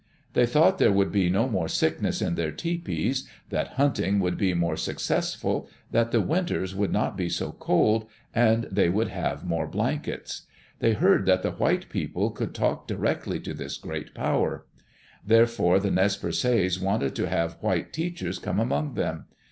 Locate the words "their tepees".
2.33-3.29